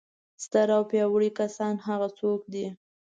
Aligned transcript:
ستر 0.43 0.67
او 0.77 0.83
پیاوړي 0.91 1.29
کسان 1.39 1.73
هغه 1.87 2.07
څوک 2.19 2.41
دي. 2.53 2.67